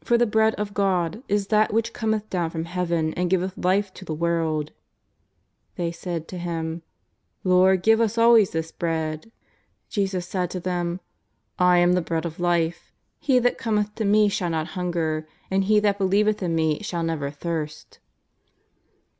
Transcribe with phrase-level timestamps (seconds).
[0.00, 3.94] For the bread of God is that which cometh down from Heaven and giveth life
[3.94, 4.72] to the world."
[5.76, 6.82] They said to Him:^*
[7.44, 9.30] Lord, give us always this bread."
[9.92, 10.24] 248 JESUS OF NAZARETH.
[10.24, 11.00] Jesus said to them:"
[11.72, 12.90] I am the Bread of life;
[13.20, 16.82] he that cometh to Me shall not hunger, and he that be lieveth in Me
[16.82, 18.00] shall never thirst."